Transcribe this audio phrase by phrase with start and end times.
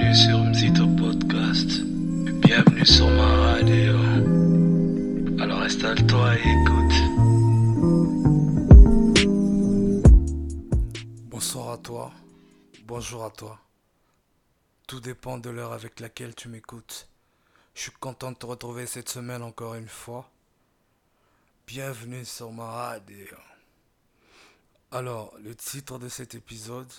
[0.00, 1.82] Bienvenue sur Mzito Podcast.
[2.40, 3.98] Bienvenue sur ma radio.
[5.38, 6.94] Alors installe-toi et écoute.
[11.28, 12.12] Bonsoir à toi,
[12.84, 13.60] bonjour à toi.
[14.86, 17.06] Tout dépend de l'heure avec laquelle tu m'écoutes.
[17.74, 20.30] Je suis content de te retrouver cette semaine encore une fois.
[21.66, 23.26] Bienvenue sur ma radio.
[24.92, 26.90] Alors, le titre de cet épisode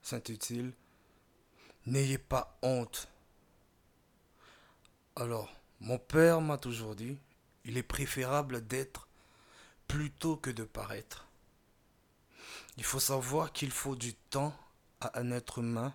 [0.00, 0.72] s'intitule
[1.88, 3.08] N'ayez pas honte.
[5.16, 7.16] Alors, mon père m'a toujours dit,
[7.64, 9.08] il est préférable d'être
[9.86, 11.26] plutôt que de paraître.
[12.76, 14.54] Il faut savoir qu'il faut du temps
[15.00, 15.94] à un être humain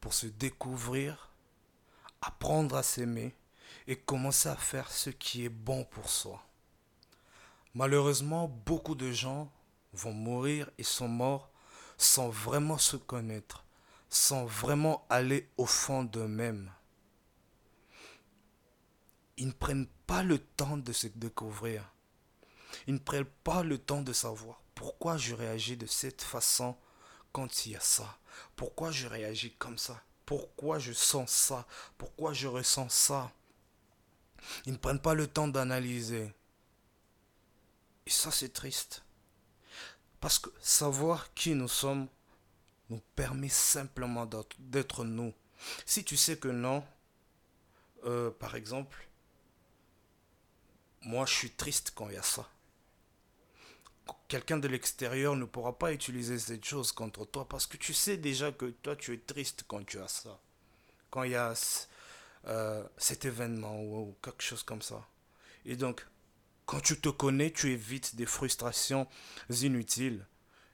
[0.00, 1.30] pour se découvrir,
[2.20, 3.32] apprendre à s'aimer
[3.86, 6.44] et commencer à faire ce qui est bon pour soi.
[7.74, 9.52] Malheureusement, beaucoup de gens
[9.92, 11.48] vont mourir et sont morts
[11.96, 13.64] sans vraiment se connaître,
[14.12, 16.70] sans vraiment aller au fond d'eux-mêmes.
[19.38, 21.90] Ils ne prennent pas le temps de se découvrir.
[22.86, 26.76] Ils ne prennent pas le temps de savoir pourquoi je réagis de cette façon
[27.32, 28.18] quand il y a ça.
[28.54, 30.02] Pourquoi je réagis comme ça.
[30.26, 31.66] Pourquoi je sens ça.
[31.96, 33.32] Pourquoi je ressens ça.
[34.66, 36.30] Ils ne prennent pas le temps d'analyser.
[38.04, 39.04] Et ça, c'est triste.
[40.20, 42.08] Parce que savoir qui nous sommes
[42.92, 45.32] nous permet simplement d'être nous.
[45.86, 46.84] Si tu sais que non,
[48.04, 49.08] euh, par exemple,
[51.02, 52.46] moi je suis triste quand il y a ça.
[54.28, 58.16] Quelqu'un de l'extérieur ne pourra pas utiliser cette chose contre toi parce que tu sais
[58.16, 60.38] déjà que toi tu es triste quand tu as ça.
[61.10, 61.54] Quand il y a
[62.46, 65.06] euh, cet événement ou quelque chose comme ça.
[65.64, 66.06] Et donc,
[66.66, 69.06] quand tu te connais, tu évites des frustrations
[69.50, 70.26] inutiles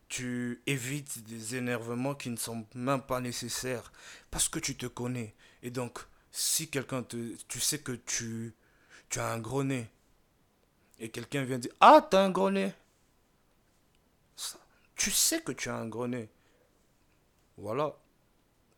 [0.09, 3.93] tu évites des énervements qui ne sont même pas nécessaires
[4.31, 5.35] parce que tu te connais.
[5.63, 5.99] Et donc,
[6.33, 7.37] si quelqu'un te.
[7.49, 8.55] Tu sais que tu,
[9.09, 9.65] tu as un gros
[11.01, 12.73] et quelqu'un vient dire Ah, t'as un gros nez
[14.97, 16.09] Tu sais que tu as un gros.
[17.57, 17.97] Voilà.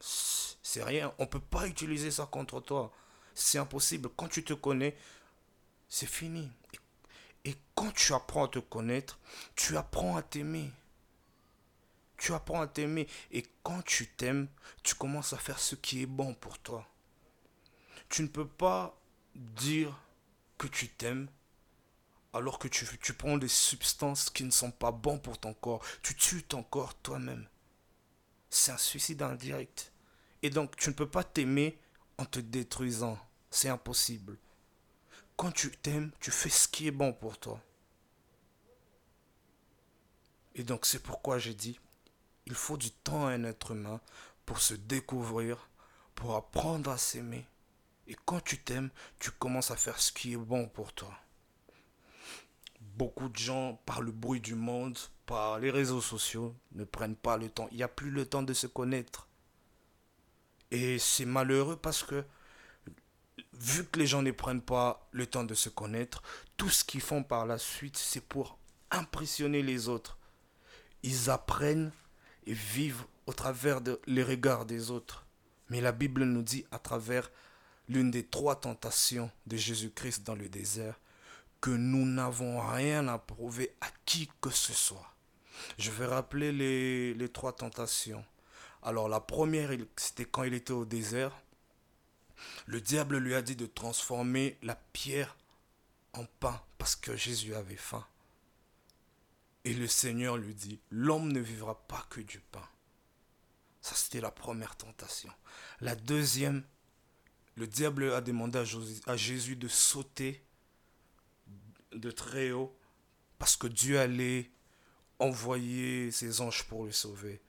[0.01, 1.15] C'est rien.
[1.19, 2.93] On ne peut pas utiliser ça contre toi.
[3.35, 4.11] C'est impossible.
[4.17, 4.97] Quand tu te connais,
[5.89, 6.51] c'est fini.
[7.45, 9.19] Et quand tu apprends à te connaître,
[9.57, 10.71] tu apprends à t'aimer
[12.21, 13.09] tu apprends à t'aimer.
[13.33, 14.47] Et quand tu t'aimes,
[14.83, 16.87] tu commences à faire ce qui est bon pour toi.
[18.11, 19.01] Tu ne peux pas
[19.35, 19.99] dire
[20.59, 21.29] que tu t'aimes
[22.33, 25.85] alors que tu, prends des substances qui ne sont pas bonnes pour ton corps.
[26.03, 27.49] Tu tues ton corps toi-même.
[28.51, 29.93] C'est un suicide indirect.
[30.43, 31.79] Et donc, tu ne peux pas t'aimer
[32.19, 33.19] en te détruisant.
[33.51, 34.37] C'est impossible.
[35.37, 37.61] Quand tu t'aimes, tu fais ce qui est bon pour toi.
[40.55, 41.81] Et donc, c'est pourquoi j'ai dit,
[42.51, 44.01] il faut du temps à un être humain
[44.45, 45.69] pour se découvrir,
[46.17, 47.47] pour apprendre à s'aimer.
[48.09, 48.91] Et quand tu t'aimes,
[49.21, 51.17] tu commences à faire ce qui est bon pour toi.
[52.81, 57.37] Beaucoup de gens, par le bruit du monde, par les réseaux sociaux, ne prennent pas
[57.37, 57.69] le temps.
[57.71, 59.29] Il n'y a plus le temps de se connaître.
[60.73, 62.25] Et c'est malheureux parce que,
[63.53, 66.23] vu que les gens ne prennent pas le temps de se connaître,
[66.57, 68.59] tout ce qu'ils font par la suite, c'est pour
[68.91, 70.19] impressionner les autres.
[71.05, 71.93] Ils apprennent
[72.47, 75.27] et vivre au travers de les regards des autres.
[75.69, 77.31] Mais la Bible nous dit à travers
[77.89, 80.99] l'une des trois tentations de Jésus-Christ dans le désert
[81.61, 85.15] que nous n'avons rien à prouver à qui que ce soit.
[85.79, 88.25] Je vais rappeler les, les trois tentations.
[88.83, 91.37] Alors la première, c'était quand il était au désert.
[92.67, 95.37] Le diable lui a dit de transformer la pierre
[96.15, 98.07] en pain parce que Jésus avait faim.
[99.65, 102.67] Et le Seigneur lui dit, l'homme ne vivra pas que du pain.
[103.83, 105.31] Ça, c'était la première tentation.
[105.81, 106.65] La deuxième,
[107.57, 108.63] le diable a demandé
[109.07, 110.43] à Jésus de sauter
[111.93, 112.75] de très haut
[113.39, 114.51] parce que Dieu allait
[115.19, 117.41] envoyer ses anges pour le sauver.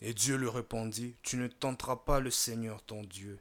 [0.00, 3.38] Et Dieu lui répondit, tu ne tenteras pas le Seigneur ton Dieu.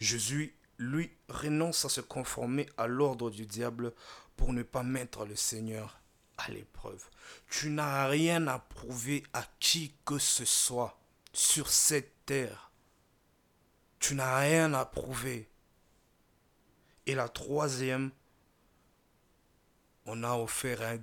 [0.00, 3.92] Jésus, lui, renonce à se conformer à l'ordre du diable
[4.36, 6.00] pour ne pas mettre le Seigneur
[6.48, 7.08] l'épreuve.
[7.50, 10.98] Tu n'as rien à prouver à qui que ce soit
[11.32, 12.70] sur cette terre.
[13.98, 15.48] Tu n'as rien à prouver.
[17.06, 18.10] Et la troisième,
[20.06, 20.98] on a offert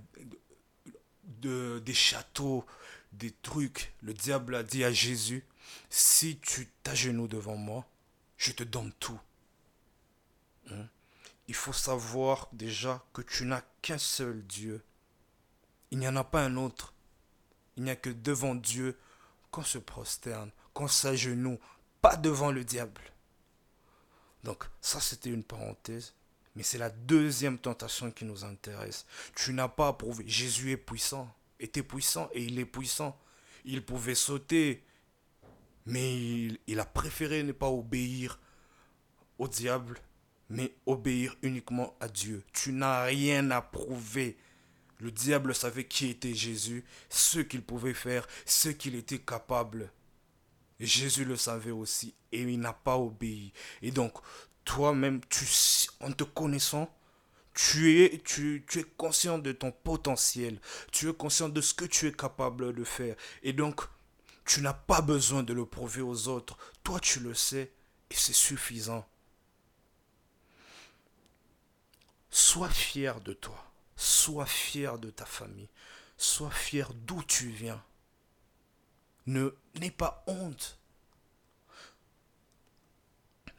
[1.24, 2.66] de, des châteaux,
[3.12, 3.94] des trucs.
[4.02, 5.46] Le diable a dit à Jésus,
[5.90, 7.86] si tu t'agenouilles devant moi,
[8.38, 9.20] je te donne tout.
[10.70, 10.88] Hein?
[11.48, 14.84] Il faut savoir déjà que tu n'as qu'un seul Dieu
[15.92, 16.94] il n'y en a pas un autre.
[17.78, 18.98] Il n'y a que devant Dieu
[19.52, 21.60] qu'on se prosterne, qu'on s'agenouille,
[22.02, 23.02] pas devant le diable.
[24.44, 26.14] Donc ça, c'était une parenthèse.
[26.56, 29.06] Mais c'est la deuxième tentation qui nous intéresse.
[29.36, 30.26] Tu n'as pas approuvé.
[30.28, 33.18] Jésus est puissant, était puissant et il est puissant.
[33.64, 34.84] Il pouvait sauter,
[35.86, 38.40] mais il, il a préféré ne pas obéir
[39.38, 40.00] au diable,
[40.50, 42.44] mais obéir uniquement à Dieu.
[42.52, 44.38] Tu n'as rien à prouver.
[45.02, 49.92] Le diable savait qui était Jésus, ce qu'il pouvait faire, ce qu'il était capable.
[50.80, 53.52] Jésus le savait aussi et il n'a pas obéi.
[53.82, 54.14] Et donc,
[54.64, 55.46] toi-même, tu,
[56.02, 56.96] en te connaissant,
[57.56, 60.62] tu es, tu es conscient de ton potentiel.
[60.92, 63.16] Tu es conscient de ce que tu es capable de faire.
[63.42, 63.82] Et donc,
[64.46, 66.58] tu n'as pas besoin de le prouver aux autres.
[66.84, 67.72] Toi, tu le sais
[68.12, 69.08] et c'est suffisant.
[72.30, 73.71] Sois fier de toi.
[74.02, 75.70] Sois fier de ta famille.
[76.18, 77.84] Sois fier d'où tu viens.
[79.28, 80.80] Ne n'aie pas honte.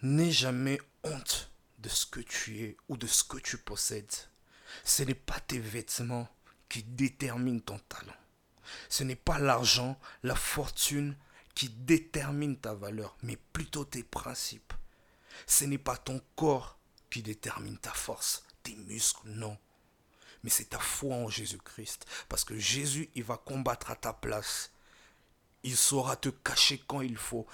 [0.02, 1.48] N'aie jamais honte
[1.78, 4.12] de ce que tu es ou de ce que tu possèdes.
[4.82, 6.28] Ce n'est pas tes vêtements
[6.68, 8.12] qui déterminent ton talent.
[8.88, 11.16] Ce n'est pas l'argent, la fortune
[11.54, 14.74] qui détermine ta valeur, mais plutôt tes principes.
[15.46, 16.80] Ce n'est pas ton corps
[17.10, 19.56] qui détermine ta force, tes muscles, non.
[20.42, 22.06] Mais c'est ta foi en Jésus-Christ.
[22.28, 24.70] Parce que Jésus, il va combattre à ta place.
[25.62, 27.46] Il saura te cacher quand il faut.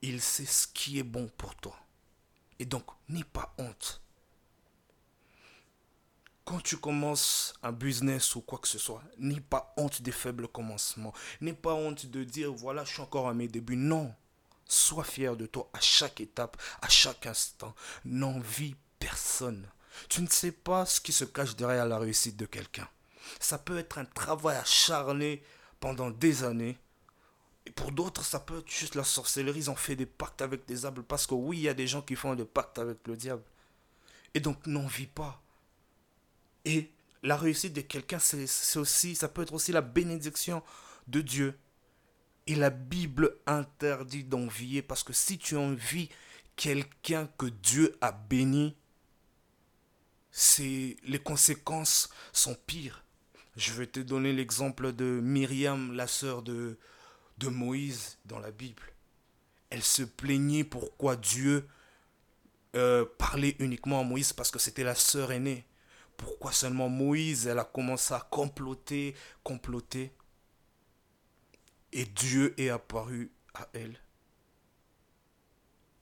[0.00, 1.78] Il sait ce qui est bon pour toi.
[2.58, 4.02] Et donc, n'aie pas honte.
[6.44, 10.48] Quand tu commences un business ou quoi que ce soit, n'aie pas honte des faibles
[10.48, 11.12] commencements.
[11.40, 13.76] N'aie pas honte de dire, voilà, je suis encore à mes débuts.
[13.76, 14.12] Non.
[14.66, 17.74] Sois fier de toi à chaque étape, à chaque instant.
[18.04, 19.68] N'envie personne.
[20.08, 22.88] Tu ne sais pas ce qui se cache derrière la réussite de quelqu'un.
[23.40, 25.42] Ça peut être un travail acharné
[25.80, 26.78] pendant des années.
[27.66, 29.60] Et pour d'autres, ça peut être juste la sorcellerie.
[29.60, 31.02] Ils ont fait des pactes avec des diables.
[31.02, 33.42] Parce que oui, il y a des gens qui font des pactes avec le diable.
[34.34, 35.40] Et donc, n'en vis pas.
[36.64, 36.90] Et
[37.22, 40.62] la réussite de quelqu'un, c'est aussi, ça peut être aussi la bénédiction
[41.06, 41.58] de Dieu.
[42.46, 46.08] Et la Bible interdit d'envier parce que si tu envies
[46.56, 48.76] quelqu'un que Dieu a béni,
[50.32, 53.04] c'est les conséquences sont pires.
[53.54, 56.78] Je vais te donner l'exemple de Myriam, la sœur de,
[57.36, 58.82] de Moïse dans la Bible.
[59.68, 61.68] Elle se plaignait pourquoi Dieu
[62.74, 65.66] euh, parlait uniquement à Moïse parce que c'était la sœur aînée.
[66.16, 67.46] Pourquoi seulement Moïse?
[67.46, 70.12] Elle a commencé à comploter, comploter.
[71.92, 74.00] Et Dieu est apparu à elle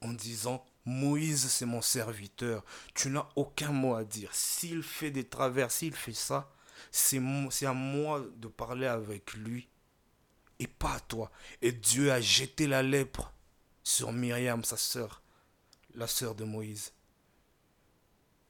[0.02, 2.64] en disant Moïse, c'est mon serviteur.
[2.94, 4.34] Tu n'as aucun mot à dire.
[4.34, 6.52] S'il fait des travers, s'il fait ça,
[6.90, 9.68] c'est à moi de parler avec lui
[10.58, 11.30] et pas à toi.
[11.62, 13.32] Et Dieu a jeté la lèpre
[13.84, 15.22] sur Myriam, sa sœur,
[15.94, 16.92] la sœur de Moïse.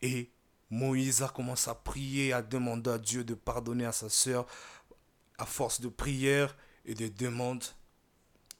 [0.01, 0.31] Et
[0.71, 4.47] Moïse a commencé à prier, à demander à Dieu de pardonner à sa sœur.
[5.37, 6.57] À force de prière
[6.87, 7.65] et de demandes,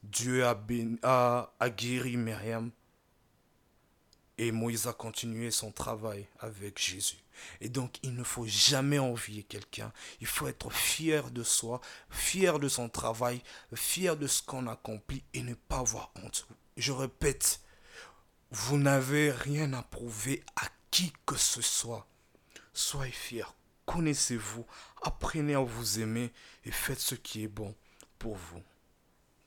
[0.03, 0.59] Dieu a,
[1.03, 2.71] a, a guéri Myriam
[4.41, 7.19] et Moïse a continué son travail avec Jésus.
[7.61, 9.93] Et donc, il ne faut jamais envier quelqu'un.
[10.23, 13.43] Il faut être fier de soi, fier de son travail,
[13.75, 16.49] fier de ce qu'on accomplit et ne pas avoir honte.
[16.79, 17.61] Je répète,
[18.51, 22.07] vous n'avez rien à prouver à qui que ce soit.
[22.73, 23.45] Soyez fiers,
[23.85, 24.65] connaissez-vous,
[25.03, 26.33] apprenez à vous aimer
[26.65, 27.75] et faites ce qui est bon
[28.19, 28.63] pour vous.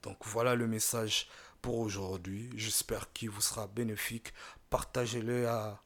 [0.04, 1.28] Donc voilà le message
[1.64, 2.50] pour aujourd'hui.
[2.56, 4.34] J'espère qu'il vous sera bénéfique.
[4.70, 5.82] Partagez-le à,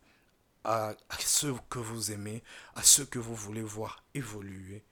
[0.66, 2.44] à, ceux que vous aimez,
[2.76, 4.84] à ceux que vous voulez voir évoluer.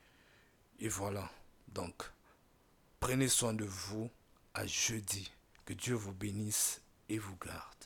[0.80, 1.30] Et voilà.
[1.68, 1.96] Donc,
[3.00, 4.10] prenez soin de vous.
[4.54, 5.30] À jeudi.
[5.66, 7.86] Que Dieu vous bénisse et vous garde.